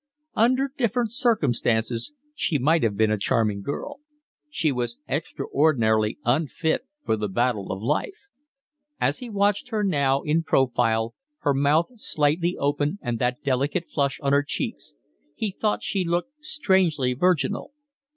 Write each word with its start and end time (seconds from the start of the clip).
Under 0.33 0.71
different 0.75 1.11
circumstances 1.11 2.11
she 2.33 2.57
might 2.57 2.81
have 2.81 2.97
been 2.97 3.11
a 3.11 3.19
charming 3.19 3.61
girl. 3.61 3.99
She 4.49 4.71
was 4.71 4.97
extraordinarily 5.07 6.17
unfit 6.25 6.87
for 7.05 7.15
the 7.15 7.27
battle 7.29 7.71
of 7.71 7.83
life. 7.83 8.17
As 8.99 9.19
he 9.19 9.29
watched 9.29 9.67
her 9.69 9.83
now 9.83 10.23
in 10.23 10.41
profile, 10.41 11.13
her 11.41 11.53
mouth 11.53 11.89
slightly 11.97 12.57
open 12.57 12.97
and 13.03 13.19
that 13.19 13.43
delicate 13.43 13.91
flush 13.91 14.19
on 14.21 14.33
her 14.33 14.41
cheeks, 14.41 14.95
he 15.35 15.51
thought 15.51 15.83
she 15.83 16.03
looked 16.03 16.43
strangely 16.43 17.13
virginal. 17.13 17.71